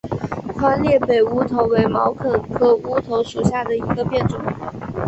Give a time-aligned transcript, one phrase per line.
[0.57, 4.41] 宽裂北乌头为毛茛科乌头属下的一个变种。